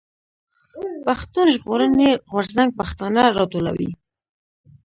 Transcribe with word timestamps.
پښتون 1.05 1.45
ژغورني 1.55 2.09
غورځنګ 2.31 2.69
پښتانه 2.79 3.23
راټولوي. 3.37 3.91